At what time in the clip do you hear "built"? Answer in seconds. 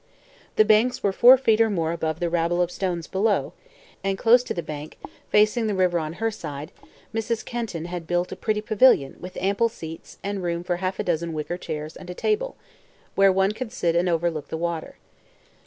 8.07-8.31